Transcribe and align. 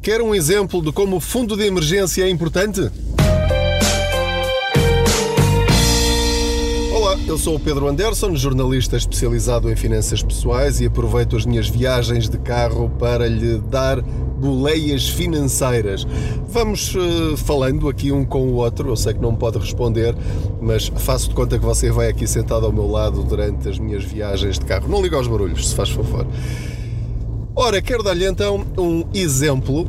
Quer 0.00 0.22
um 0.22 0.34
exemplo 0.34 0.80
de 0.80 0.92
como 0.92 1.16
o 1.16 1.20
fundo 1.20 1.56
de 1.56 1.66
emergência 1.66 2.22
é 2.22 2.30
importante? 2.30 2.88
Olá, 6.94 7.18
eu 7.26 7.36
sou 7.36 7.56
o 7.56 7.60
Pedro 7.60 7.88
Anderson, 7.88 8.34
jornalista 8.36 8.96
especializado 8.96 9.70
em 9.70 9.76
finanças 9.76 10.22
pessoais 10.22 10.80
e 10.80 10.86
aproveito 10.86 11.36
as 11.36 11.44
minhas 11.44 11.68
viagens 11.68 12.28
de 12.28 12.38
carro 12.38 12.88
para 12.98 13.26
lhe 13.26 13.58
dar 13.58 14.00
boleias 14.00 15.08
financeiras. 15.08 16.06
Vamos 16.46 16.94
uh, 16.94 17.36
falando 17.36 17.88
aqui 17.88 18.12
um 18.12 18.24
com 18.24 18.46
o 18.46 18.54
outro, 18.54 18.90
eu 18.90 18.96
sei 18.96 19.14
que 19.14 19.20
não 19.20 19.34
pode 19.34 19.58
responder, 19.58 20.14
mas 20.60 20.86
faço 20.96 21.28
de 21.28 21.34
conta 21.34 21.58
que 21.58 21.64
você 21.64 21.90
vai 21.90 22.08
aqui 22.08 22.26
sentado 22.26 22.64
ao 22.64 22.72
meu 22.72 22.88
lado 22.88 23.24
durante 23.24 23.68
as 23.68 23.78
minhas 23.78 24.04
viagens 24.04 24.60
de 24.60 24.64
carro. 24.64 24.88
Não 24.88 25.02
liga 25.02 25.16
aos 25.16 25.26
barulhos, 25.26 25.68
se 25.68 25.74
faz 25.74 25.90
favor. 25.90 26.24
Ora, 27.60 27.82
quero 27.82 28.04
dar-lhe 28.04 28.24
então 28.24 28.64
um 28.78 29.02
exemplo 29.12 29.84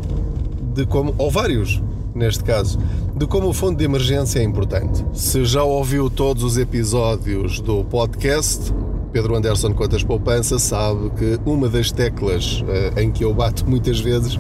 de 0.74 0.88
como, 0.88 1.14
ou 1.20 1.30
vários 1.30 1.80
neste 2.16 2.44
caso, 2.44 2.80
de 3.16 3.28
como 3.28 3.48
o 3.48 3.54
fundo 3.54 3.78
de 3.78 3.86
emergência 3.86 4.40
é 4.40 4.44
importante. 4.44 5.06
Se 5.14 5.46
já 5.46 5.64
ouviu 5.64 6.10
todos 6.10 6.44
os 6.44 6.58
episódios 6.58 7.62
do 7.62 7.84
podcast, 7.84 8.74
Pedro 9.12 9.36
Anderson 9.36 9.72
Contas 9.76 10.04
Poupança 10.04 10.58
sabe 10.58 11.12
que 11.12 11.40
uma 11.46 11.70
das 11.70 11.92
teclas 11.92 12.64
uh, 12.64 13.00
em 13.00 13.12
que 13.12 13.24
eu 13.24 13.36
bato 13.36 13.70
muitas 13.70 14.00
vezes 14.00 14.40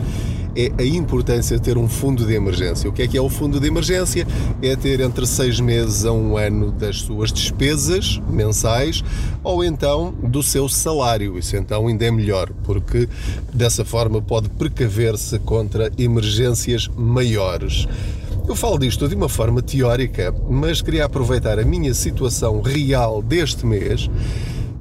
é 0.56 0.72
a 0.78 0.86
importância 0.86 1.58
de 1.58 1.64
ter 1.64 1.78
um 1.78 1.88
fundo 1.88 2.26
de 2.26 2.34
emergência. 2.34 2.90
O 2.90 2.94
que 2.94 3.02
é 3.02 3.08
que 3.08 3.18
é 3.18 3.22
o 3.22 3.30
fundo 3.30 3.60
de 3.60 3.68
emergência? 3.68 4.28
É 4.62 4.76
ter 4.76 5.00
entre 5.00 5.26
seis 5.26 5.60
meses 5.60 6.06
a 6.06 6.12
um 6.12 6.38
ano 6.38 6.72
das 6.72 7.02
suas 7.02 7.32
despesas 7.32 8.22
mensais 8.30 9.04
ou 9.44 9.64
então 9.64 10.14
do 10.24 10.42
seu 10.44 10.68
salário. 10.68 11.38
Isso 11.38 11.56
então 11.56 11.88
ainda 11.88 12.06
é 12.06 12.12
melhor, 12.12 12.50
porque 12.64 13.08
dessa 13.54 13.86
forma 13.86 14.22
pode 14.22 14.50
precaver-se 14.50 15.40
contra 15.40 15.92
emergências 15.98 16.88
maiores. 16.96 17.88
Eu 18.48 18.56
falo 18.56 18.80
disto 18.80 19.08
de 19.08 19.14
uma 19.14 19.30
forma 19.30 19.62
teórica, 19.62 20.34
mas 20.50 20.82
queria 20.82 21.06
aproveitar 21.06 21.60
a 21.60 21.64
minha 21.64 21.94
situação 21.94 22.62
real 22.62 23.22
deste 23.22 23.66
mês 23.66 24.10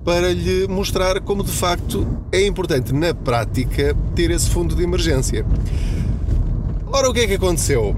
para 0.09 0.33
lhe 0.33 0.67
mostrar 0.67 1.21
como 1.21 1.45
de 1.45 1.53
facto 1.53 2.09
é 2.33 2.47
importante 2.47 2.95
na 2.95 3.13
prática 3.13 3.95
ter 4.15 4.31
esse 4.31 4.49
fundo 4.49 4.75
de 4.75 4.83
emergência. 4.83 5.45
Ora, 6.87 7.11
o 7.11 7.13
que 7.13 7.21
é 7.21 7.27
que 7.27 7.35
aconteceu 7.35 7.95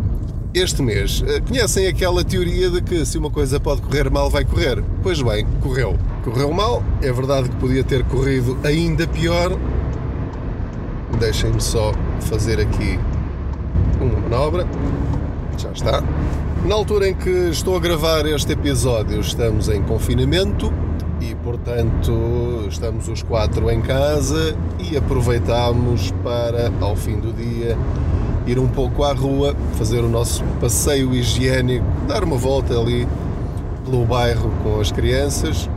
este 0.53 0.83
mês? 0.83 1.23
Eh, 1.25 1.41
conhecem 1.41 1.87
aquela 1.87 2.25
teoria 2.25 2.69
de 2.69 2.83
que 2.83 3.07
se 3.07 3.17
uma 3.17 3.31
coisa 3.31 3.61
pode 3.61 3.83
correr 3.83 4.11
mal, 4.11 4.29
vai 4.29 4.45
correr? 4.45 4.83
Pois 5.05 5.23
bem, 5.23 5.47
correu. 5.63 5.97
Correu 6.25 6.53
mal, 6.53 6.83
é 7.01 7.13
verdade 7.13 7.49
que 7.49 7.55
podia 7.55 7.85
ter 7.85 8.03
corrido 8.03 8.59
ainda 8.65 9.07
pior. 9.07 9.57
Deixem-me 11.21 11.61
só 11.61 11.93
fazer 12.23 12.59
aqui 12.59 12.99
uma 14.01 14.19
manobra. 14.19 14.67
Já 15.57 15.71
está. 15.71 16.03
Na 16.67 16.75
altura 16.75 17.09
em 17.09 17.15
que 17.15 17.31
estou 17.31 17.77
a 17.77 17.79
gravar 17.79 18.27
este 18.27 18.51
episódio, 18.51 19.21
estamos 19.21 19.69
em 19.69 19.81
confinamento 19.81 20.73
e, 21.21 21.35
portanto, 21.35 22.67
estamos 22.69 23.09
os 23.09 23.23
quatro 23.23 23.71
em 23.71 23.81
casa 23.81 24.57
e 24.79 24.97
aproveitamos 24.97 26.13
para, 26.23 26.73
ao 26.81 26.97
fim 26.97 27.19
do 27.19 27.33
dia, 27.33 27.77
ir 28.47 28.59
um 28.59 28.69
pouco 28.69 29.05
à 29.05 29.13
rua, 29.13 29.55
fazer 29.75 30.01
o 30.01 30.09
nosso 30.09 30.43
passeio 30.61 31.15
higiênico, 31.15 31.85
dar 32.09 32.25
uma 32.25 32.37
volta 32.37 32.79
ali 32.79 33.07
pelo 33.85 34.05
bairro 34.07 34.51
com 34.63 34.81
as 34.81 34.91
crianças 34.91 35.69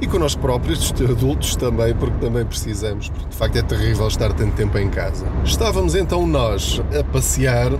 e 0.00 0.06
com 0.06 0.18
nós 0.18 0.34
próprios, 0.34 0.92
adultos 1.08 1.56
também, 1.56 1.94
porque 1.94 2.18
também 2.18 2.44
precisamos, 2.44 3.08
porque 3.08 3.28
de 3.28 3.36
facto 3.36 3.56
é 3.56 3.62
terrível 3.62 4.06
estar 4.08 4.32
tanto 4.32 4.52
tempo 4.54 4.76
em 4.76 4.90
casa. 4.90 5.26
Estávamos 5.44 5.94
então 5.94 6.26
nós 6.26 6.82
a 6.98 7.02
passear 7.04 7.70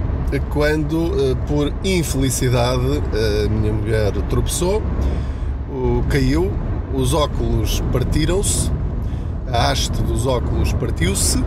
quando, 0.50 1.12
eh, 1.12 1.34
por 1.47 1.73
infelicidade, 1.84 3.03
a 3.45 3.48
minha 3.48 3.73
mulher 3.73 4.12
tropeçou, 4.28 4.83
caiu 6.09 6.50
os 6.97 7.12
óculos 7.12 7.83
partiram-se, 7.93 8.71
a 9.53 9.71
haste 9.71 10.03
dos 10.03 10.27
óculos 10.27 10.73
partiu-se. 10.73 11.45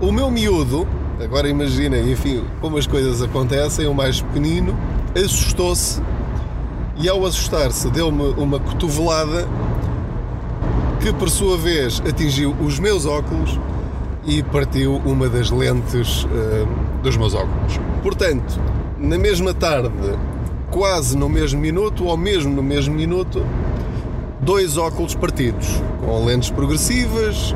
O 0.00 0.12
meu 0.12 0.30
miúdo, 0.30 0.86
agora 1.22 1.48
imaginem, 1.48 2.12
enfim, 2.12 2.44
como 2.60 2.76
as 2.76 2.86
coisas 2.86 3.22
acontecem, 3.22 3.86
o 3.86 3.94
mais 3.94 4.20
pequenino, 4.20 4.76
assustou-se 5.16 6.00
e 6.96 7.08
ao 7.08 7.24
assustar-se 7.24 7.90
deu-me 7.90 8.34
uma 8.36 8.60
cotovelada 8.60 9.48
que 11.00 11.12
por 11.14 11.30
sua 11.30 11.56
vez 11.56 12.02
atingiu 12.06 12.54
os 12.60 12.78
meus 12.78 13.06
óculos 13.06 13.58
e 14.26 14.42
partiu 14.42 14.96
uma 15.04 15.28
das 15.28 15.50
lentes 15.50 16.24
uh, 16.24 17.02
dos 17.02 17.16
meus 17.16 17.34
óculos. 17.34 17.80
Portanto, 18.02 18.60
na 18.98 19.18
mesma 19.18 19.54
tarde, 19.54 19.90
quase 20.70 21.16
no 21.16 21.28
mesmo 21.28 21.60
minuto, 21.60 22.04
ou 22.04 22.16
mesmo 22.16 22.54
no 22.54 22.62
mesmo 22.62 22.94
minuto, 22.94 23.44
dois 24.40 24.76
óculos 24.76 25.14
partidos, 25.14 25.82
com 26.04 26.24
lentes 26.24 26.50
progressivas, 26.50 27.54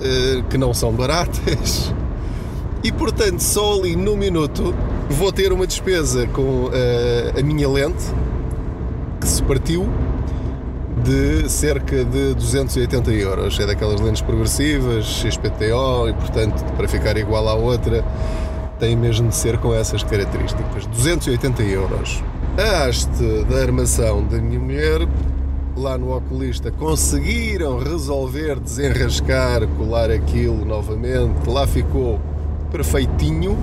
eh, 0.00 0.42
que 0.48 0.58
não 0.58 0.72
são 0.74 0.92
baratas, 0.92 1.92
e 2.82 2.92
portanto 2.92 3.40
só 3.40 3.78
ali 3.78 3.96
no 3.96 4.16
minuto 4.16 4.74
vou 5.08 5.32
ter 5.32 5.52
uma 5.52 5.66
despesa 5.66 6.26
com 6.28 6.70
eh, 6.72 7.34
a 7.38 7.42
minha 7.42 7.68
lente, 7.68 8.04
que 9.20 9.28
se 9.28 9.42
partiu, 9.42 9.88
de 11.02 11.48
cerca 11.48 12.04
de 12.04 12.34
280 12.34 13.10
euros. 13.12 13.58
É 13.60 13.66
daquelas 13.66 14.00
lentes 14.00 14.22
progressivas, 14.22 15.04
XPTO, 15.04 16.08
e 16.08 16.12
portanto, 16.14 16.64
para 16.76 16.88
ficar 16.88 17.16
igual 17.16 17.48
à 17.48 17.54
outra, 17.54 18.04
tem 18.78 18.96
mesmo 18.96 19.28
de 19.28 19.36
ser 19.36 19.58
com 19.58 19.74
essas 19.74 20.02
características. 20.02 20.86
280 20.86 21.62
euros. 21.62 22.22
A 22.58 22.86
haste 22.86 23.44
da 23.48 23.58
armação 23.58 24.24
da 24.24 24.38
minha 24.38 24.58
mulher 24.58 25.06
lá 25.76 25.98
no 25.98 26.16
oculista 26.16 26.70
conseguiram 26.70 27.78
resolver 27.78 28.58
desenrascar, 28.58 29.66
colar 29.76 30.10
aquilo 30.10 30.64
novamente, 30.64 31.48
lá 31.48 31.66
ficou 31.66 32.18
perfeitinho, 32.70 33.58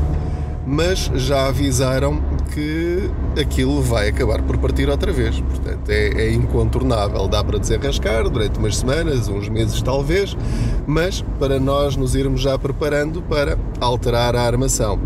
mas 0.66 1.12
já 1.16 1.48
avisaram 1.48 2.22
que 2.54 3.10
aquilo 3.40 3.82
vai 3.82 4.10
acabar 4.10 4.42
por 4.44 4.58
partir 4.58 4.88
outra 4.90 5.12
vez. 5.12 5.40
Portanto, 5.40 5.90
é, 5.90 6.28
é 6.28 6.32
incontornável. 6.32 7.28
Dá 7.28 7.44
para 7.44 7.58
desenrascar 7.58 8.30
durante 8.30 8.60
umas 8.60 8.78
semanas, 8.78 9.28
uns 9.28 9.50
meses 9.50 9.82
talvez, 9.82 10.38
mas 10.86 11.24
para 11.40 11.60
nós 11.60 11.96
nos 11.96 12.16
irmos 12.16 12.42
já 12.42 12.58
preparando 12.58 13.22
para 13.24 13.58
alterar 13.82 14.36
a 14.36 14.42
armação. 14.44 15.00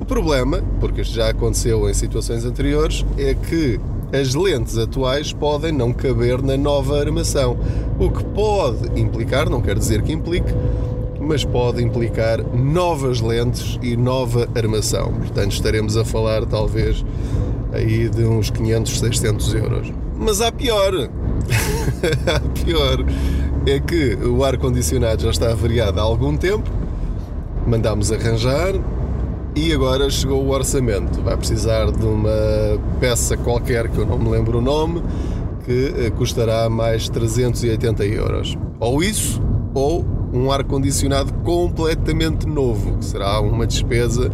O 0.00 0.04
problema, 0.04 0.62
porque 0.78 1.00
isto 1.00 1.14
já 1.14 1.30
aconteceu 1.30 1.88
em 1.88 1.94
situações 1.94 2.44
anteriores, 2.44 3.04
é 3.16 3.34
que 3.34 3.80
as 4.12 4.34
lentes 4.34 4.76
atuais 4.76 5.32
podem 5.32 5.72
não 5.72 5.92
caber 5.92 6.42
na 6.42 6.56
nova 6.56 7.00
armação, 7.00 7.56
o 7.98 8.10
que 8.10 8.22
pode 8.24 9.00
implicar, 9.00 9.48
não 9.48 9.62
quer 9.62 9.78
dizer 9.78 10.02
que 10.02 10.12
implique, 10.12 10.52
mas 11.18 11.44
pode 11.44 11.82
implicar 11.82 12.42
novas 12.54 13.20
lentes 13.20 13.78
e 13.82 13.96
nova 13.96 14.48
armação. 14.54 15.12
Portanto, 15.14 15.52
estaremos 15.52 15.96
a 15.96 16.04
falar 16.04 16.44
talvez 16.44 17.04
aí 17.72 18.08
de 18.08 18.24
uns 18.24 18.50
500, 18.50 18.98
600 18.98 19.54
euros. 19.54 19.92
Mas 20.18 20.40
há 20.40 20.52
pior. 20.52 20.92
há 22.26 22.40
pior. 22.64 23.04
É 23.64 23.80
que 23.80 24.14
o 24.16 24.44
ar-condicionado 24.44 25.22
já 25.22 25.30
está 25.30 25.52
avariado 25.52 25.98
há 26.00 26.02
algum 26.02 26.36
tempo, 26.36 26.68
mandámos 27.66 28.10
arranjar, 28.12 28.74
e 29.54 29.72
agora 29.72 30.08
chegou 30.08 30.42
o 30.42 30.50
orçamento. 30.50 31.20
Vai 31.22 31.36
precisar 31.36 31.90
de 31.90 32.04
uma 32.04 32.30
peça 33.00 33.36
qualquer 33.36 33.88
que 33.88 33.98
eu 33.98 34.06
não 34.06 34.18
me 34.18 34.30
lembro 34.30 34.58
o 34.58 34.62
nome, 34.62 35.02
que 35.64 35.94
eh, 35.96 36.10
custará 36.10 36.68
mais 36.68 37.08
380 37.08 38.04
euros. 38.06 38.56
Ou 38.80 39.02
isso, 39.02 39.40
ou 39.74 40.04
um 40.32 40.50
ar-condicionado 40.50 41.32
completamente 41.44 42.46
novo, 42.46 42.98
que 42.98 43.04
será 43.04 43.40
uma 43.40 43.66
despesa 43.66 44.30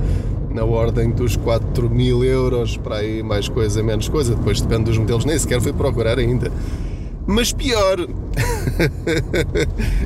na 0.51 0.65
ordem 0.65 1.11
dos 1.11 1.37
4 1.37 1.91
mil 1.91 2.25
euros, 2.25 2.77
para 2.77 2.97
aí 2.97 3.23
mais 3.23 3.49
coisa, 3.49 3.83
menos 3.83 4.09
coisa, 4.09 4.35
depois 4.35 4.61
depende 4.61 4.85
dos 4.85 4.99
modelos, 4.99 5.25
nem 5.25 5.39
sequer 5.39 5.61
fui 5.61 5.73
procurar 5.73 6.19
ainda. 6.19 6.51
Mas 7.27 7.53
pior 7.53 7.99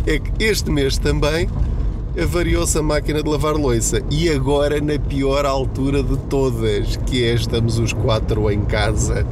é 0.07 0.19
que 0.19 0.45
este 0.45 0.71
mês 0.71 0.99
também 0.99 1.49
avariou-se 2.21 2.77
a 2.79 2.83
máquina 2.83 3.23
de 3.23 3.29
lavar 3.29 3.55
louça 3.55 4.03
e 4.11 4.29
agora 4.29 4.81
na 4.81 4.99
pior 4.99 5.47
altura 5.47 6.03
de 6.03 6.17
todas, 6.17 6.97
que 7.07 7.25
é 7.25 7.35
estamos 7.35 7.79
os 7.79 7.93
quatro 7.93 8.51
em 8.51 8.63
casa. 8.65 9.27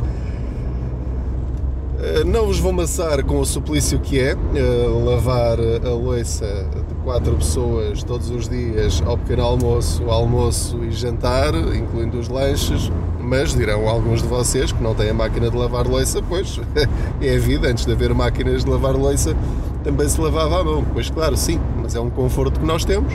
Eh, 2.03 2.25
não 2.25 2.47
vos 2.47 2.59
vou 2.59 2.73
maçar 2.73 3.23
com 3.25 3.41
o 3.41 3.45
suplício 3.45 4.01
que 4.01 4.19
é 4.19 4.35
uh, 4.35 5.05
lavar 5.05 5.59
a 5.61 5.91
louça 5.91 6.47
de 6.89 6.95
quatro 7.05 7.37
pessoas 7.37 8.03
todos 8.03 8.31
os 8.31 8.49
dias 8.49 9.03
ao 9.05 9.19
pequeno 9.19 9.43
almoço, 9.43 10.09
almoço 10.09 10.83
e 10.83 10.91
jantar, 10.91 11.55
incluindo 11.55 12.19
os 12.19 12.29
lanches, 12.29 12.91
mas 13.31 13.55
dirão 13.55 13.89
alguns 13.89 14.23
de 14.23 14.27
vocês 14.27 14.73
que 14.73 14.83
não 14.83 14.93
têm 14.93 15.11
a 15.11 15.15
máquina 15.15 15.49
de 15.49 15.57
lavar 15.57 15.87
louça, 15.87 16.21
pois 16.21 16.61
é 17.23 17.37
a 17.37 17.39
vida, 17.39 17.69
antes 17.69 17.87
de 17.87 17.93
haver 17.93 18.13
máquinas 18.13 18.65
de 18.65 18.71
lavar 18.71 18.97
louça 18.97 19.37
também 19.85 20.09
se 20.09 20.21
lavava 20.21 20.61
à 20.61 20.65
mão. 20.65 20.85
Pois 20.93 21.09
claro, 21.11 21.37
sim, 21.37 21.61
mas 21.81 21.95
é 21.95 22.01
um 22.01 22.11
conforto 22.11 22.59
que 22.59 22.67
nós 22.67 22.85
temos. 22.85 23.15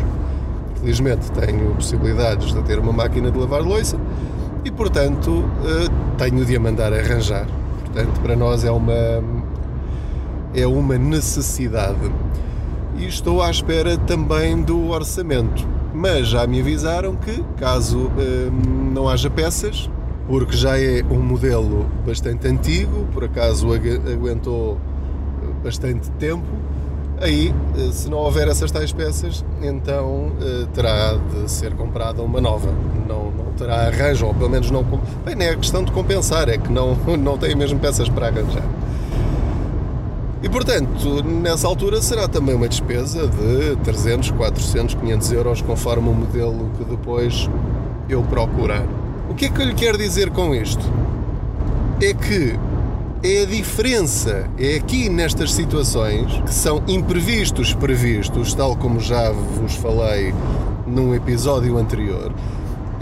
felizmente 0.79 1.29
tenho 1.33 1.75
possibilidades 1.75 2.53
de 2.53 2.63
ter 2.63 2.79
uma 2.79 2.94
máquina 2.94 3.29
de 3.29 3.38
lavar 3.38 3.62
louça 3.62 3.97
e, 4.63 4.71
portanto, 4.71 5.44
eh, 5.65 5.89
tenho 6.17 6.45
de 6.45 6.56
a 6.56 6.59
mandar 6.62 6.94
arranjar. 6.94 7.45
Portanto, 7.83 8.21
para 8.21 8.38
nós 8.38 8.63
é 8.63 8.71
uma, 8.71 9.21
é 10.53 10.65
uma 10.65 10.97
necessidade. 10.97 12.09
E 12.97 13.06
estou 13.06 13.41
à 13.41 13.51
espera 13.51 13.97
também 13.97 14.62
do 14.62 14.91
orçamento. 14.91 15.67
Mas 15.94 16.29
já 16.29 16.47
me 16.47 16.62
avisaram 16.62 17.17
que, 17.17 17.44
caso 17.57 18.09
hum, 18.17 18.91
não 18.94 19.09
haja 19.09 19.29
peças, 19.29 19.89
porque 20.27 20.56
já 20.56 20.80
é 20.80 21.04
um 21.10 21.19
modelo 21.19 21.86
bastante 22.06 22.48
antigo, 22.48 23.07
por 23.13 23.24
acaso 23.24 23.68
aguentou 23.74 24.77
bastante 25.63 26.10
tempo, 26.12 26.45
aí, 27.19 27.54
eh, 27.77 27.92
se 27.92 28.10
não 28.10 28.18
houver 28.18 28.48
essas 28.48 28.72
tais 28.72 28.92
peças, 28.92 29.44
então 29.62 30.31
eh, 30.42 30.68
terá 30.74 31.13
de 31.13 31.50
ser 31.50 31.74
comprada 31.74 32.22
uma 32.22 32.42
nova. 32.42 32.69
Não, 33.07 33.31
não 33.31 33.54
terá 33.57 33.88
arranjo, 33.88 34.27
ou 34.27 34.33
pelo 34.33 34.50
menos 34.50 34.69
não. 34.72 34.83
Bem, 35.24 35.36
não 35.36 35.45
é 35.45 35.56
questão 35.56 35.83
de 35.83 35.92
compensar, 35.92 36.50
é 36.50 36.57
que 36.57 36.72
não, 36.72 36.95
não 37.18 37.38
tem 37.38 37.56
mesmo 37.56 37.80
peças 37.80 38.10
para 38.10 38.27
arranjar. 38.27 38.63
E 40.44 40.50
portanto, 40.50 41.24
nessa 41.24 41.68
altura 41.68 42.01
será 42.01 42.27
também 42.27 42.54
uma 42.54 42.68
despesa 42.68 43.27
de 43.27 43.75
300, 43.77 44.31
400, 44.31 44.95
500 44.95 45.31
euros, 45.31 45.62
conforme 45.62 46.10
o 46.10 46.13
modelo 46.13 46.69
que 46.77 46.83
depois 46.83 47.50
eu 48.07 48.22
procurar. 48.24 48.86
O 49.35 49.37
que 49.37 49.47
é 49.47 49.49
que 49.49 49.61
eu 49.61 49.65
lhe 49.65 49.73
quero 49.73 49.97
dizer 49.97 50.29
com 50.29 50.55
isto? 50.55 50.81
É 52.01 52.13
que 52.13 52.57
é 53.21 53.41
a 53.41 53.45
diferença, 53.45 54.49
é 54.57 54.77
aqui 54.77 55.09
nestas 55.09 55.51
situações 55.51 56.41
que 56.45 56.53
são 56.53 56.81
imprevistos 56.87 57.73
previstos, 57.73 58.53
tal 58.53 58.77
como 58.77 58.97
já 59.01 59.31
vos 59.31 59.75
falei 59.75 60.33
num 60.87 61.13
episódio 61.13 61.77
anterior, 61.77 62.33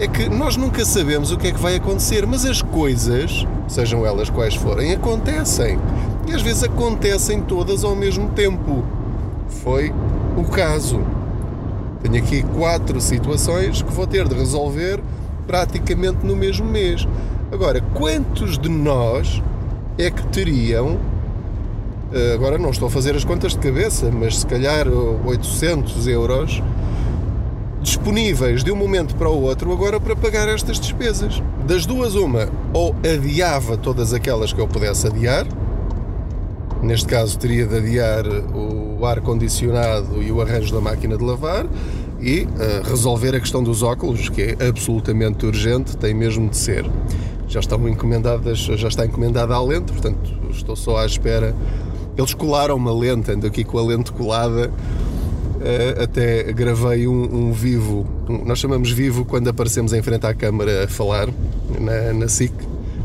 é 0.00 0.08
que 0.08 0.28
nós 0.28 0.56
nunca 0.56 0.84
sabemos 0.84 1.30
o 1.30 1.38
que 1.38 1.46
é 1.46 1.52
que 1.52 1.60
vai 1.60 1.76
acontecer, 1.76 2.26
mas 2.26 2.44
as 2.44 2.60
coisas, 2.60 3.46
sejam 3.68 4.04
elas 4.04 4.28
quais 4.28 4.56
forem, 4.56 4.92
acontecem. 4.92 5.78
E 6.26 6.32
às 6.32 6.42
vezes 6.42 6.64
acontecem 6.64 7.42
todas 7.42 7.84
ao 7.84 7.94
mesmo 7.94 8.30
tempo. 8.30 8.84
Foi 9.62 9.94
o 10.36 10.42
caso. 10.42 11.00
Tenho 12.02 12.16
aqui 12.16 12.42
quatro 12.42 13.00
situações 13.00 13.82
que 13.82 13.92
vou 13.92 14.04
ter 14.04 14.26
de 14.26 14.34
resolver 14.34 15.00
praticamente 15.46 16.24
no 16.24 16.36
mesmo 16.36 16.66
mês. 16.66 17.06
Agora, 17.52 17.80
quantos 17.94 18.58
de 18.58 18.68
nós 18.68 19.42
é 19.98 20.10
que 20.10 20.26
teriam, 20.28 20.98
eh, 22.12 22.34
agora 22.34 22.58
não 22.58 22.70
estou 22.70 22.88
a 22.88 22.90
fazer 22.90 23.14
as 23.14 23.24
contas 23.24 23.52
de 23.52 23.58
cabeça, 23.58 24.10
mas 24.10 24.40
se 24.40 24.46
calhar 24.46 24.86
800 24.88 26.06
euros 26.06 26.62
disponíveis 27.80 28.64
de 28.64 28.72
um 28.72 28.76
momento 28.76 29.14
para 29.14 29.28
o 29.28 29.42
outro 29.42 29.70
agora 29.70 30.00
para 30.00 30.16
pagar 30.16 30.48
estas 30.48 30.80
despesas? 30.80 31.42
Das 31.66 31.86
duas, 31.86 32.14
uma, 32.14 32.48
ou 32.72 32.94
adiava 33.04 33.76
todas 33.76 34.12
aquelas 34.12 34.52
que 34.52 34.60
eu 34.60 34.66
pudesse 34.66 35.06
adiar, 35.06 35.46
neste 36.82 37.06
caso 37.06 37.38
teria 37.38 37.66
de 37.66 37.76
adiar 37.76 38.24
o 38.26 39.04
ar-condicionado 39.04 40.22
e 40.22 40.32
o 40.32 40.40
arranjo 40.40 40.74
da 40.74 40.80
máquina 40.80 41.16
de 41.16 41.24
lavar, 41.24 41.66
e 42.24 42.44
uh, 42.44 42.88
resolver 42.88 43.34
a 43.36 43.40
questão 43.40 43.62
dos 43.62 43.82
óculos, 43.82 44.28
que 44.30 44.56
é 44.58 44.68
absolutamente 44.68 45.44
urgente, 45.44 45.96
tem 45.96 46.14
mesmo 46.14 46.48
de 46.48 46.56
ser 46.56 46.84
já 47.46 47.60
estão 47.60 47.88
encomendadas, 47.88 48.58
já 48.58 48.88
está 48.88 49.06
encomendada 49.06 49.54
a 49.54 49.62
lente, 49.62 49.92
portanto 49.92 50.18
estou 50.50 50.74
só 50.74 50.98
à 50.98 51.06
espera. 51.06 51.54
Eles 52.16 52.34
colaram 52.34 52.74
uma 52.76 52.92
lente, 52.92 53.30
ando 53.30 53.46
aqui 53.46 53.62
com 53.62 53.78
a 53.78 53.82
lente 53.82 54.12
colada. 54.12 54.70
Uh, 54.70 56.02
até 56.02 56.52
gravei 56.52 57.06
um, 57.06 57.48
um 57.48 57.52
vivo, 57.52 58.06
um, 58.28 58.44
nós 58.44 58.58
chamamos 58.58 58.90
vivo 58.90 59.24
quando 59.24 59.48
aparecemos 59.48 59.92
em 59.92 60.02
frente 60.02 60.26
à 60.26 60.34
câmara 60.34 60.84
a 60.84 60.88
falar 60.88 61.28
na, 61.80 62.12
na 62.12 62.28
SIC, 62.28 62.52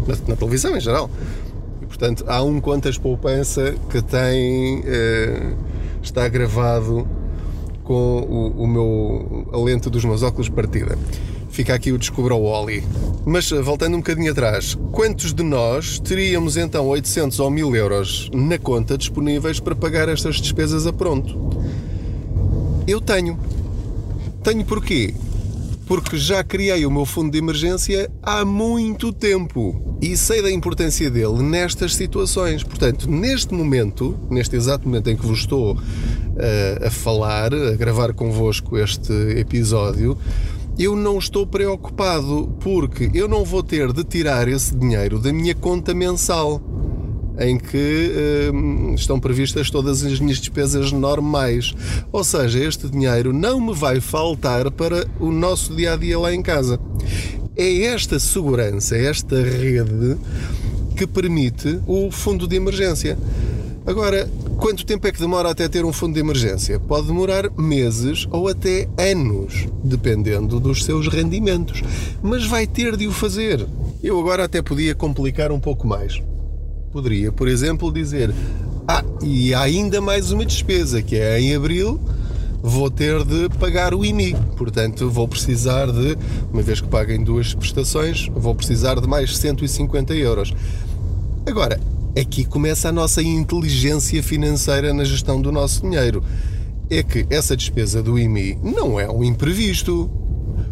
na, 0.07 0.15
na, 0.27 0.35
televisão 0.35 0.75
em 0.75 0.79
geral. 0.81 1.09
E 1.81 1.85
portanto 1.85 2.25
há 2.27 2.41
um 2.41 2.59
Quantas 2.59 2.97
Poupança 2.97 3.75
que 3.89 4.01
tem. 4.01 4.79
Uh, 4.79 5.69
está 6.01 6.27
gravado 6.27 7.07
com 7.89 8.19
o, 8.19 8.65
o 8.65 8.67
meu, 8.67 9.49
a 9.51 9.57
lente 9.57 9.89
dos 9.89 10.05
meus 10.05 10.21
óculos 10.21 10.47
partida. 10.47 10.95
Fica 11.49 11.73
aqui 11.73 11.91
o 11.91 11.97
descubra 11.97 12.35
o 12.35 12.43
Oli. 12.43 12.83
Mas 13.25 13.51
eh, 13.51 13.59
voltando 13.63 13.95
um 13.95 13.97
bocadinho 13.97 14.31
atrás, 14.31 14.77
quantos 14.91 15.33
de 15.33 15.41
nós 15.41 15.97
teríamos 15.97 16.55
então 16.55 16.85
800 16.85 17.39
ou 17.39 17.49
1000 17.49 17.75
euros 17.75 18.29
na 18.31 18.59
conta 18.59 18.95
disponíveis 18.95 19.59
para 19.59 19.73
pagar 19.73 20.07
estas 20.07 20.35
despesas 20.35 20.85
a 20.85 20.93
pronto? 20.93 21.35
Eu 22.85 23.01
tenho. 23.01 23.39
Tenho 24.43 24.63
porquê? 24.65 25.15
Porque 25.87 26.15
já 26.15 26.43
criei 26.43 26.85
o 26.85 26.91
meu 26.91 27.07
fundo 27.07 27.31
de 27.31 27.39
emergência 27.39 28.07
há 28.21 28.45
muito 28.45 29.11
tempo 29.11 29.97
e 29.99 30.15
sei 30.15 30.43
da 30.43 30.51
importância 30.51 31.09
dele 31.09 31.41
nestas 31.41 31.95
situações. 31.95 32.61
Portanto, 32.61 33.09
neste 33.09 33.51
momento, 33.51 34.15
neste 34.29 34.55
exato 34.55 34.87
momento 34.87 35.09
em 35.09 35.17
que 35.17 35.25
vos 35.25 35.39
estou 35.39 35.75
uh, 36.39 36.87
a 36.87 36.89
falar, 36.89 37.53
a 37.53 37.75
gravar 37.75 38.13
convosco 38.13 38.77
este 38.77 39.13
episódio, 39.37 40.17
eu 40.77 40.95
não 40.95 41.17
estou 41.17 41.45
preocupado 41.45 42.55
porque 42.61 43.11
eu 43.13 43.27
não 43.27 43.43
vou 43.43 43.61
ter 43.61 43.91
de 43.91 44.03
tirar 44.03 44.47
esse 44.47 44.73
dinheiro 44.75 45.19
da 45.19 45.33
minha 45.33 45.53
conta 45.53 45.93
mensal 45.93 46.61
em 47.39 47.57
que 47.57 48.51
hum, 48.53 48.93
estão 48.95 49.19
previstas 49.19 49.69
todas 49.69 50.03
as 50.03 50.19
minhas 50.19 50.39
despesas 50.39 50.91
normais. 50.91 51.73
Ou 52.11 52.23
seja, 52.23 52.59
este 52.59 52.89
dinheiro 52.89 53.31
não 53.31 53.61
me 53.61 53.73
vai 53.73 54.01
faltar 54.01 54.69
para 54.69 55.07
o 55.19 55.31
nosso 55.31 55.75
dia 55.75 55.93
a 55.93 55.95
dia 55.95 56.19
lá 56.19 56.33
em 56.33 56.41
casa. 56.41 56.79
É 57.55 57.83
esta 57.83 58.19
segurança, 58.19 58.97
esta 58.97 59.35
rede 59.41 60.17
que 60.95 61.07
permite 61.07 61.79
o 61.87 62.11
fundo 62.11 62.47
de 62.47 62.57
emergência. 62.57 63.17
Agora, 63.85 64.29
quanto 64.59 64.85
tempo 64.85 65.07
é 65.07 65.11
que 65.11 65.19
demora 65.19 65.49
até 65.49 65.67
ter 65.67 65.85
um 65.85 65.93
fundo 65.93 66.13
de 66.13 66.19
emergência? 66.19 66.79
Pode 66.79 67.07
demorar 67.07 67.49
meses 67.57 68.27
ou 68.29 68.47
até 68.47 68.87
anos, 68.97 69.67
dependendo 69.83 70.59
dos 70.59 70.83
seus 70.83 71.07
rendimentos. 71.07 71.81
Mas 72.21 72.45
vai 72.45 72.67
ter 72.67 72.97
de 72.97 73.07
o 73.07 73.11
fazer. 73.11 73.65
Eu 74.03 74.19
agora 74.19 74.43
até 74.43 74.61
podia 74.61 74.93
complicar 74.93 75.51
um 75.51 75.59
pouco 75.59 75.87
mais. 75.87 76.21
Poderia, 76.91 77.31
por 77.31 77.47
exemplo, 77.47 77.91
dizer: 77.91 78.33
Ah, 78.87 79.03
e 79.23 79.53
há 79.53 79.61
ainda 79.61 80.01
mais 80.01 80.31
uma 80.31 80.45
despesa, 80.45 81.01
que 81.01 81.15
é 81.15 81.39
em 81.39 81.55
abril 81.55 81.99
vou 82.61 82.89
ter 82.89 83.23
de 83.23 83.47
pagar 83.57 83.93
o 83.93 84.03
IMI. 84.03 84.35
Portanto, 84.57 85.09
vou 85.09 85.27
precisar 85.27 85.91
de, 85.91 86.17
uma 86.51 86.61
vez 86.61 86.81
que 86.81 86.87
paguem 86.87 87.23
duas 87.23 87.53
prestações, 87.53 88.29
vou 88.33 88.53
precisar 88.53 88.99
de 88.99 89.07
mais 89.07 89.37
150 89.37 90.13
euros. 90.15 90.53
Agora, 91.45 91.79
aqui 92.19 92.43
começa 92.43 92.89
a 92.89 92.91
nossa 92.91 93.21
inteligência 93.21 94.21
financeira 94.21 94.93
na 94.93 95.03
gestão 95.03 95.41
do 95.41 95.51
nosso 95.51 95.81
dinheiro. 95.81 96.23
É 96.89 97.01
que 97.01 97.25
essa 97.29 97.55
despesa 97.55 98.03
do 98.03 98.19
IMI 98.19 98.57
não 98.61 98.99
é 98.99 99.09
um 99.09 99.23
imprevisto. 99.23 100.09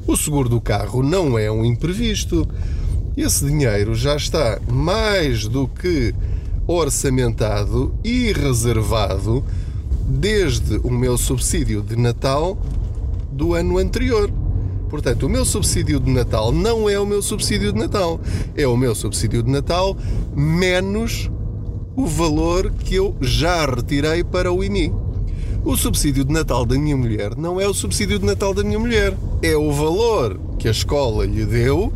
O 0.06 0.18
seguro 0.18 0.50
do 0.50 0.60
carro 0.60 1.01
não 1.01 1.38
é 1.38 1.50
um 1.50 1.63
imprevisto. 1.63 2.48
Esse 3.16 3.46
dinheiro 3.46 3.96
já 3.96 4.16
está 4.16 4.60
mais 4.70 5.48
do 5.48 5.68
que 5.68 6.13
orçamentado 6.68 7.96
e 8.04 8.34
reservado 8.34 9.44
desde 10.08 10.77
o 10.77 10.92
meu 10.92 11.18
subsídio 11.18 11.82
de 11.82 11.96
Natal 11.96 12.58
do 13.32 13.54
ano 13.54 13.77
anterior. 13.77 14.32
Portanto, 14.89 15.25
o 15.25 15.30
meu 15.30 15.46
subsídio 15.46 16.00
de 16.00 16.10
Natal 16.12 16.51
não 16.51 16.89
é 16.89 17.00
o 17.00 17.06
meu 17.06 17.22
subsídio 17.22 17.74
de 17.74 17.80
Natal, 17.80 18.20
é 18.56 18.68
o 18.68 18.77
meu 18.77 18.96
subsídio 18.96 19.44
de 19.44 19.51
Natal 19.51 19.98
menos 20.36 21.30
o 21.98 22.06
valor 22.06 22.72
que 22.72 22.94
eu 22.94 23.16
já 23.20 23.66
retirei 23.66 24.24
para 24.24 24.54
o 24.54 24.63
IMI. 24.63 24.94
O 25.66 25.75
subsídio 25.75 26.24
de 26.24 26.32
Natal 26.32 26.63
da 26.63 26.77
minha 26.77 26.96
mulher 26.96 27.36
não 27.36 27.60
é 27.60 27.68
o 27.68 27.74
subsídio 27.74 28.20
de 28.20 28.25
Natal 28.25 28.54
da 28.54 28.63
minha 28.63 28.77
mulher, 28.77 29.18
é 29.42 29.58
o 29.58 29.72
valor 29.72 30.39
que 30.60 30.68
a 30.68 30.72
escola 30.72 31.25
lhe 31.25 31.44
deu 31.44 31.92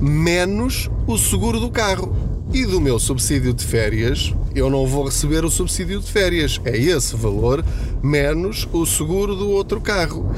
menos 0.00 0.90
o 1.06 1.16
seguro 1.16 1.60
do 1.60 1.70
carro. 1.70 2.14
E 2.52 2.64
do 2.64 2.80
meu 2.80 2.98
subsídio 2.98 3.52
de 3.52 3.64
férias, 3.64 4.34
eu 4.54 4.68
não 4.68 4.86
vou 4.86 5.04
receber 5.04 5.44
o 5.44 5.50
subsídio 5.50 6.00
de 6.00 6.10
férias. 6.10 6.60
É 6.64 6.76
esse 6.76 7.14
valor 7.14 7.64
menos 8.02 8.66
o 8.72 8.84
seguro 8.86 9.36
do 9.36 9.50
outro 9.50 9.80
carro. 9.80 10.34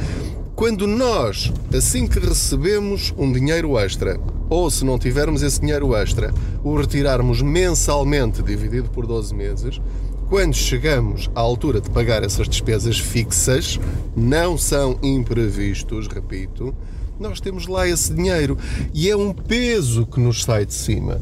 Quando 0.55 0.87
nós, 0.87 1.51
assim 1.73 2.07
que 2.07 2.19
recebemos 2.19 3.15
um 3.17 3.33
dinheiro 3.33 3.79
extra, 3.79 4.21
ou 4.51 4.69
se 4.69 4.85
não 4.85 4.99
tivermos 4.99 5.43
esse 5.43 5.61
dinheiro 5.61 5.95
extra, 5.95 6.35
o 6.63 6.77
retirarmos 6.77 7.41
mensalmente 7.41 8.43
dividido 8.43 8.91
por 8.91 9.07
12 9.07 9.35
meses, 9.35 9.81
quando 10.29 10.55
chegamos 10.55 11.31
à 11.35 11.41
altura 11.41 11.81
de 11.81 11.89
pagar 11.89 12.23
essas 12.23 12.49
despesas 12.49 12.99
fixas, 12.99 13.81
não 14.17 14.59
são 14.59 14.99
imprevistos, 15.03 16.09
repito, 16.09 16.75
nós 17.19 17.41
temos 17.41 17.67
lá 17.67 17.89
esse 17.89 18.13
dinheiro 18.13 18.59
e 18.93 19.09
é 19.09 19.17
um 19.17 19.33
peso 19.33 20.07
que 20.07 20.19
nos 20.19 20.43
sai 20.43 20.67
de 20.67 20.75
cima. 20.75 21.21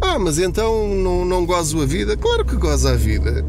Ah, 0.00 0.18
mas 0.18 0.38
então 0.38 0.88
não, 0.88 1.24
não 1.24 1.44
gozo 1.44 1.80
a 1.82 1.86
vida? 1.86 2.16
Claro 2.16 2.44
que 2.44 2.56
goza 2.56 2.92
a 2.92 2.96
vida. 2.96 3.44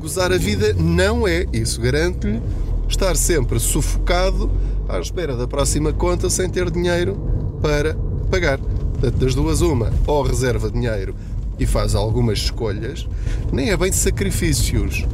Gozar 0.00 0.32
a 0.32 0.38
vida 0.38 0.72
não 0.72 1.26
é, 1.26 1.46
isso 1.52 1.80
garanto-lhe, 1.80 2.40
estar 2.88 3.16
sempre 3.16 3.58
sufocado 3.58 4.50
à 4.88 4.98
espera 4.98 5.36
da 5.36 5.46
próxima 5.46 5.92
conta 5.92 6.30
sem 6.30 6.48
ter 6.48 6.70
dinheiro 6.70 7.18
para 7.60 7.96
pagar. 8.30 8.58
Portanto, 8.58 9.16
das 9.16 9.34
duas, 9.34 9.60
uma, 9.60 9.90
ou 10.06 10.22
reserva 10.22 10.70
dinheiro 10.70 11.14
e 11.58 11.66
faz 11.66 11.94
algumas 11.94 12.38
escolhas, 12.38 13.06
nem 13.52 13.70
é 13.70 13.76
bem 13.76 13.92
sacrifícios, 13.92 15.04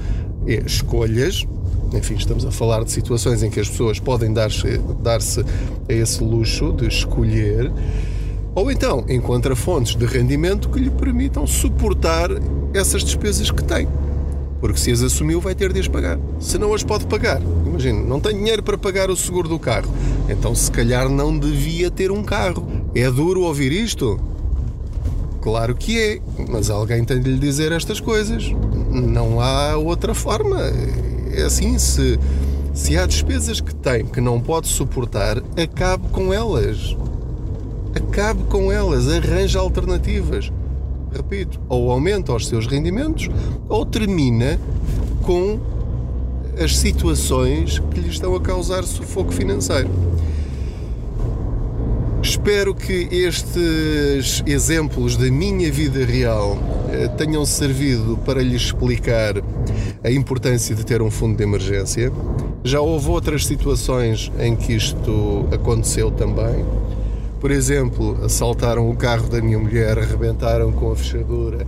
é 0.46 0.62
escolhas. 0.64 1.46
Enfim, 1.92 2.14
estamos 2.14 2.44
a 2.44 2.50
falar 2.50 2.85
de 2.85 2.90
situações 2.90 3.42
em 3.42 3.50
que 3.50 3.61
as 3.61 3.68
pessoas 3.68 3.99
podem 3.99 4.32
dar-se 4.32 4.78
dar 5.02 5.18
a 5.88 5.92
esse 5.92 6.23
luxo 6.23 6.73
de 6.73 6.87
escolher, 6.87 7.73
ou 8.54 8.70
então 8.70 9.04
encontra 9.08 9.54
fontes 9.54 9.94
de 9.94 10.04
rendimento 10.04 10.68
que 10.68 10.80
lhe 10.80 10.90
permitam 10.90 11.46
suportar 11.46 12.30
essas 12.75 13.04
despesas 13.04 13.50
que 13.50 13.62
tem. 13.62 13.88
Porque 14.61 14.78
se 14.78 14.90
as 14.90 15.02
assumiu, 15.02 15.40
vai 15.40 15.54
ter 15.54 15.73
de 15.73 15.80
as 15.80 15.88
pagar. 15.88 16.18
Se 16.40 16.58
não 16.58 16.75
as 16.75 16.82
pode 16.82 17.06
pagar, 17.06 17.40
imagina, 17.64 18.00
não 18.00 18.18
tem 18.18 18.37
dinheiro 18.37 18.62
para 18.62 18.78
pagar 18.78 19.11
o 19.11 19.16
seguro 19.16 19.49
do 19.49 19.58
carro, 19.58 19.92
então 20.28 20.54
se 20.54 20.70
calhar 20.70 21.08
não 21.08 21.38
devia 21.38 21.90
ter 21.90 22.11
um 22.11 22.23
carro. 22.23 22.66
É 22.97 23.11
duro 23.11 23.43
ouvir 23.43 23.73
isto? 23.73 24.19
Claro 25.43 25.75
que 25.75 25.99
é, 26.00 26.21
mas 26.49 26.71
alguém 26.71 27.05
tem 27.05 27.21
de 27.21 27.31
lhe 27.31 27.38
dizer 27.38 27.71
estas 27.71 28.00
coisas. 28.00 28.50
Não 28.91 29.41
há 29.41 29.76
outra 29.76 30.15
forma. 30.15 30.61
É 31.33 31.43
assim, 31.43 31.79
se, 31.79 32.19
se 32.73 32.97
há 32.97 33.07
despesas 33.07 33.61
que 33.61 33.75
tem 33.75 34.07
que 34.07 34.21
não 34.21 34.41
pode 34.41 34.69
suportar, 34.69 35.43
acabe 35.62 36.09
com 36.09 36.33
elas. 36.33 36.97
Acabe 37.95 38.43
com 38.45 38.73
elas, 38.73 39.09
arranja 39.09 39.59
alternativas 39.59 40.50
repito, 41.17 41.59
ou 41.69 41.91
aumenta 41.91 42.33
os 42.35 42.47
seus 42.47 42.67
rendimentos 42.67 43.29
ou 43.69 43.85
termina 43.87 44.61
com 45.23 45.59
as 46.62 46.76
situações 46.76 47.79
que 47.79 48.00
lhe 48.00 48.09
estão 48.09 48.35
a 48.35 48.41
causar 48.41 48.85
sufoco 48.85 49.33
financeiro. 49.33 49.91
Espero 52.47 52.76
que 52.76 53.09
estes 53.11 54.41
exemplos 54.47 55.17
da 55.17 55.29
minha 55.29 55.69
vida 55.73 56.05
real 56.05 56.57
eh, 56.93 57.09
tenham 57.09 57.45
servido 57.45 58.17
para 58.19 58.41
lhe 58.41 58.55
explicar 58.55 59.35
a 60.05 60.11
importância 60.12 60.73
de 60.73 60.87
ter 60.87 61.03
um 61.03 61.11
fundo 61.11 61.37
de 61.37 61.43
emergência. 61.43 62.12
Já 62.62 62.81
houve 62.81 63.09
outras 63.09 63.45
situações 63.45 64.31
em 64.38 64.55
que 64.55 64.75
isto 64.75 65.49
aconteceu 65.53 66.09
também. 66.12 66.65
Por 67.41 67.50
exemplo, 67.50 68.17
assaltaram 68.25 68.88
o 68.88 68.95
carro 68.95 69.29
da 69.29 69.43
minha 69.43 69.59
mulher, 69.59 69.99
arrebentaram 69.99 70.71
com 70.71 70.93
a 70.93 70.95
fechadura, 70.95 71.67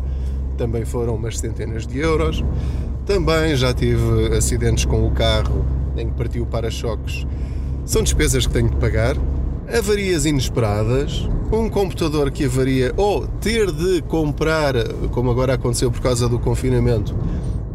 também 0.56 0.84
foram 0.84 1.16
umas 1.16 1.40
centenas 1.40 1.88
de 1.88 1.98
euros. 1.98 2.44
Também 3.04 3.56
já 3.56 3.74
tive 3.74 4.32
acidentes 4.36 4.84
com 4.84 5.04
o 5.04 5.10
carro 5.10 5.66
em 5.96 6.06
que 6.06 6.14
partiu 6.14 6.46
para-choques. 6.46 7.26
São 7.84 8.00
despesas 8.00 8.46
que 8.46 8.52
tenho 8.52 8.70
de 8.70 8.76
pagar. 8.76 9.16
Avarias 9.70 10.24
inesperadas, 10.24 11.28
um 11.52 11.68
computador 11.68 12.30
que 12.30 12.46
avaria, 12.46 12.90
ou 12.96 13.26
ter 13.26 13.70
de 13.70 14.00
comprar, 14.00 14.74
como 15.10 15.30
agora 15.30 15.52
aconteceu 15.52 15.90
por 15.90 16.00
causa 16.00 16.26
do 16.26 16.38
confinamento, 16.38 17.14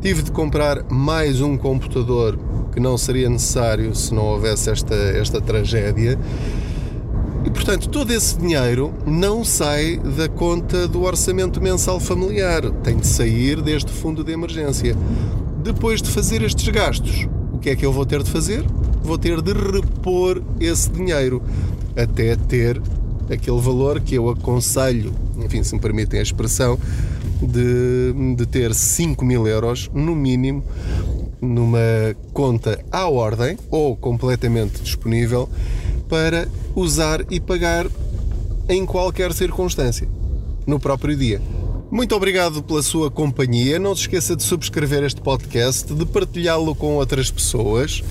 tive 0.02 0.24
de 0.24 0.32
comprar 0.32 0.84
mais 0.90 1.40
um 1.40 1.56
computador 1.56 2.40
que 2.72 2.80
não 2.80 2.98
seria 2.98 3.30
necessário 3.30 3.94
se 3.94 4.12
não 4.12 4.24
houvesse 4.24 4.72
esta, 4.72 4.96
esta 4.96 5.40
tragédia. 5.40 6.18
E 7.46 7.52
portanto, 7.52 7.88
todo 7.88 8.12
esse 8.12 8.40
dinheiro 8.40 8.92
não 9.06 9.44
sai 9.44 9.98
da 9.98 10.28
conta 10.28 10.88
do 10.88 11.04
orçamento 11.04 11.62
mensal 11.62 12.00
familiar, 12.00 12.72
tem 12.84 12.98
de 12.98 13.06
sair 13.06 13.62
deste 13.62 13.92
fundo 13.92 14.24
de 14.24 14.32
emergência. 14.32 14.96
Depois 15.62 16.02
de 16.02 16.10
fazer 16.10 16.42
estes 16.42 16.68
gastos, 16.70 17.28
o 17.54 17.60
que 17.60 17.70
é 17.70 17.76
que 17.76 17.86
eu 17.86 17.94
vou 17.94 18.04
ter 18.04 18.24
de 18.24 18.32
fazer? 18.32 18.66
Vou 19.04 19.18
ter 19.18 19.42
de 19.42 19.54
repor 19.54 20.42
esse 20.60 20.90
dinheiro 20.90 21.42
até 21.96 22.36
ter 22.36 22.82
aquele 23.32 23.60
valor 23.60 24.02
que 24.02 24.16
eu 24.16 24.30
aconselho, 24.30 25.14
enfim, 25.38 25.64
se 25.64 25.74
me 25.74 25.82
permitem 25.82 26.20
a 26.20 26.24
expressão, 26.24 26.78
de, 27.42 28.36
de 28.36 28.46
ter 28.46 28.74
5 28.74 29.24
mil 29.26 29.48
euros 29.48 29.90
no 29.94 30.16
mínimo 30.16 30.64
numa 31.42 32.16
conta 32.32 32.80
à 32.90 33.08
ordem 33.08 33.58
ou 33.70 33.98
completamente 33.98 34.82
disponível 34.82 35.50
para 36.08 36.48
usar 36.74 37.22
e 37.30 37.40
pagar 37.40 37.86
em 38.70 38.86
qualquer 38.86 39.34
circunstância, 39.34 40.08
no 40.66 40.80
próprio 40.80 41.18
dia. 41.18 41.42
Muito 41.92 42.16
obrigado 42.16 42.64
pela 42.64 42.82
sua 42.82 43.12
companhia. 43.12 43.78
Não 43.78 43.96
se 43.96 44.02
esqueça 44.02 44.36
de 44.36 44.42
subscrever 44.42 45.04
este 45.04 45.22
podcast, 45.22 45.94
de 45.94 46.06
partilhá-lo 46.06 46.74
com 46.74 46.96
outras 46.96 47.30
pessoas. 47.30 48.02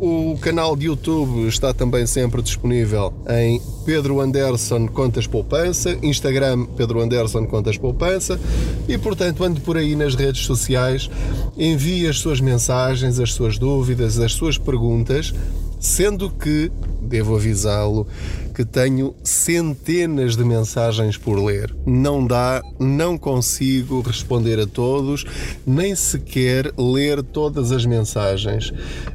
o 0.04 0.36
canal 0.40 0.74
de 0.74 0.86
YouTube 0.86 1.46
está 1.46 1.72
também 1.72 2.08
sempre 2.08 2.42
disponível 2.42 3.14
em 3.30 3.62
Pedro 3.84 4.18
Anderson 4.18 4.88
Contas 4.88 5.28
Poupança, 5.28 5.96
Instagram 6.02 6.66
Pedro 6.76 7.00
Anderson 7.00 7.46
Contas 7.46 7.78
Poupança 7.78 8.36
e, 8.88 8.98
portanto, 8.98 9.44
ande 9.44 9.60
por 9.60 9.76
aí 9.76 9.94
nas 9.94 10.16
redes 10.16 10.44
sociais, 10.44 11.08
envie 11.56 12.08
as 12.08 12.18
suas 12.18 12.40
mensagens, 12.40 13.20
as 13.20 13.32
suas 13.32 13.58
dúvidas, 13.58 14.18
as 14.18 14.32
suas 14.32 14.58
perguntas, 14.58 15.32
sendo 15.78 16.30
que, 16.30 16.72
devo 17.02 17.36
avisá-lo, 17.36 18.06
que 18.52 18.64
tenho 18.64 19.14
centenas 19.24 20.36
de 20.36 20.44
mensagens 20.44 21.16
por 21.16 21.42
ler. 21.42 21.74
Não 21.86 22.26
dá, 22.26 22.62
não 22.78 23.16
consigo 23.16 24.00
responder 24.00 24.60
a 24.60 24.66
todos, 24.66 25.24
nem 25.66 25.94
sequer 25.94 26.72
ler 26.76 27.22
todas 27.22 27.72
as 27.72 27.86
mensagens. 27.86 28.72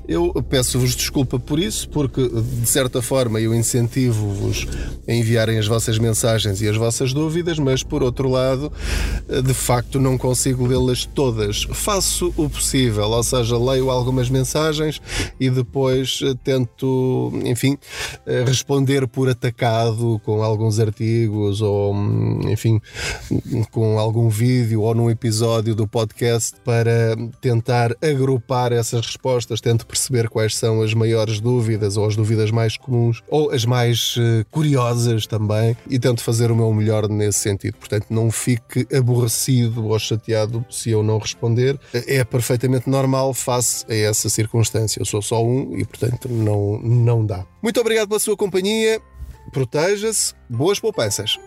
Eu 0.07 0.33
peço-vos 0.49 0.95
desculpa 0.95 1.39
por 1.39 1.59
isso, 1.59 1.87
porque 1.89 2.27
de 2.27 2.67
certa 2.67 3.01
forma 3.01 3.39
eu 3.39 3.53
incentivo-vos 3.53 4.67
a 5.07 5.13
enviarem 5.13 5.59
as 5.59 5.67
vossas 5.67 5.99
mensagens 5.99 6.61
e 6.61 6.67
as 6.67 6.75
vossas 6.75 7.13
dúvidas, 7.13 7.59
mas 7.59 7.83
por 7.83 8.01
outro 8.01 8.29
lado, 8.29 8.71
de 9.43 9.53
facto 9.53 9.99
não 9.99 10.17
consigo 10.17 10.65
lê-las 10.65 11.05
todas. 11.05 11.67
Faço 11.71 12.33
o 12.35 12.49
possível, 12.49 13.09
ou 13.09 13.23
seja, 13.23 13.57
leio 13.57 13.89
algumas 13.89 14.29
mensagens 14.29 15.01
e 15.39 15.49
depois 15.49 16.19
tento, 16.43 17.31
enfim, 17.45 17.77
responder 18.45 19.07
por 19.07 19.26
atacado 19.29 20.19
com 20.23 20.43
alguns 20.43 20.79
artigos 20.79 21.61
ou, 21.61 21.95
enfim, 22.49 22.81
com 23.71 23.99
algum 23.99 24.29
vídeo 24.29 24.81
ou 24.81 24.93
num 24.93 25.09
episódio 25.09 25.75
do 25.75 25.87
podcast 25.87 26.55
para 26.63 27.15
tentar 27.41 27.95
agrupar 28.01 28.71
essas 28.71 29.05
respostas, 29.05 29.61
tento 29.61 29.85
perceber 29.85 30.29
quais 30.29 30.55
são 30.55 30.81
as 30.81 30.93
maiores 30.93 31.39
dúvidas 31.39 31.97
ou 31.97 32.05
as 32.05 32.15
dúvidas 32.15 32.51
mais 32.51 32.77
comuns 32.77 33.21
ou 33.27 33.51
as 33.51 33.65
mais 33.65 34.15
uh, 34.17 34.45
curiosas 34.51 35.27
também 35.27 35.75
e 35.89 35.99
tento 35.99 36.23
fazer 36.23 36.51
o 36.51 36.55
meu 36.55 36.73
melhor 36.73 37.07
nesse 37.07 37.39
sentido. 37.39 37.77
Portanto, 37.77 38.07
não 38.09 38.31
fique 38.31 38.87
aborrecido 38.95 39.85
ou 39.85 39.97
chateado 39.99 40.65
se 40.69 40.91
eu 40.91 41.03
não 41.03 41.17
responder. 41.17 41.79
É 41.93 42.23
perfeitamente 42.23 42.89
normal 42.89 43.33
face 43.33 43.85
a 43.89 43.95
essa 43.95 44.29
circunstância. 44.29 44.99
Eu 44.99 45.05
sou 45.05 45.21
só 45.21 45.43
um 45.43 45.77
e, 45.77 45.85
portanto, 45.85 46.29
não, 46.29 46.79
não 46.79 47.25
dá. 47.25 47.45
Muito 47.61 47.79
obrigado 47.79 48.07
pela 48.07 48.19
sua 48.19 48.37
companhia 48.37 49.01
proteja-se, 49.51 50.33
boas 50.49 50.79
poupanças. 50.79 51.39